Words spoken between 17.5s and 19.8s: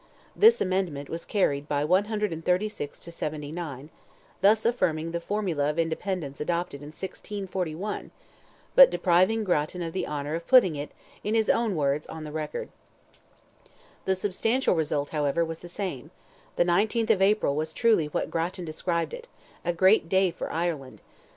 was truly what Grattan described it, "a